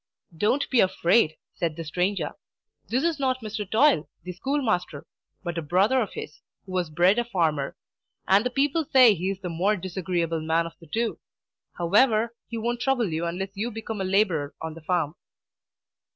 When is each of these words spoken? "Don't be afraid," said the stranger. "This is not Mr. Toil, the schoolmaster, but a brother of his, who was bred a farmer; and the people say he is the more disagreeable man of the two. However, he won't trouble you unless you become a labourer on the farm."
"Don't 0.35 0.67
be 0.71 0.79
afraid," 0.79 1.37
said 1.53 1.75
the 1.75 1.83
stranger. 1.83 2.31
"This 2.87 3.03
is 3.03 3.19
not 3.19 3.41
Mr. 3.41 3.69
Toil, 3.69 4.09
the 4.23 4.31
schoolmaster, 4.31 5.05
but 5.43 5.59
a 5.59 5.61
brother 5.61 6.01
of 6.01 6.13
his, 6.13 6.41
who 6.65 6.71
was 6.71 6.89
bred 6.89 7.19
a 7.19 7.23
farmer; 7.23 7.75
and 8.27 8.43
the 8.43 8.49
people 8.49 8.83
say 8.83 9.13
he 9.13 9.29
is 9.29 9.41
the 9.41 9.47
more 9.49 9.75
disagreeable 9.77 10.41
man 10.41 10.65
of 10.65 10.73
the 10.79 10.87
two. 10.87 11.19
However, 11.77 12.33
he 12.47 12.57
won't 12.57 12.81
trouble 12.81 13.09
you 13.13 13.27
unless 13.27 13.51
you 13.53 13.69
become 13.69 14.01
a 14.01 14.03
labourer 14.03 14.55
on 14.59 14.73
the 14.73 14.81
farm." 14.81 15.13